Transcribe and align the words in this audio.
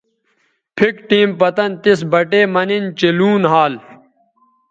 پِھک 0.77 0.95
ٹیم 1.09 1.29
پتَن 1.39 1.69
تِس 1.83 1.99
بٹے 2.11 2.41
مہ 2.53 2.61
نِن 2.67 2.83
چہء 2.99 3.13
لوں 3.17 3.35
نھال 3.43 3.73